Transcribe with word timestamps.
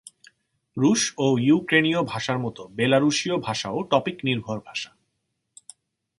রুশ 0.77 1.01
ও 1.17 1.37
ইউক্রেনীয় 1.39 2.01
ভাষার 2.03 2.39
মত 2.39 2.57
বেলারুশীয় 2.69 3.35
ভাষাও 3.37 3.77
টপিক-নির্ভর 3.83 4.57
ভাষা। 4.59 4.91